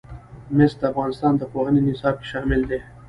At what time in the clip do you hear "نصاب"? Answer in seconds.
1.87-2.15